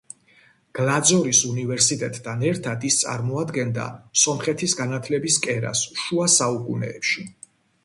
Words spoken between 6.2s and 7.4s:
საუკუნეებში.